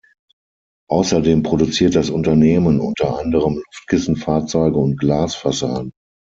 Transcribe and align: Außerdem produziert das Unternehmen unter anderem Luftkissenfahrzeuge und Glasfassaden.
Außerdem 0.89 1.43
produziert 1.43 1.93
das 1.93 2.09
Unternehmen 2.09 2.79
unter 2.79 3.19
anderem 3.19 3.57
Luftkissenfahrzeuge 3.63 4.79
und 4.79 4.97
Glasfassaden. 4.99 5.91